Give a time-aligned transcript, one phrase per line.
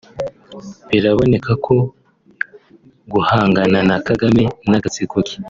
[0.89, 1.75] biranaboneka ko
[3.11, 5.35] guhangana na Kagame n’agatsiko ke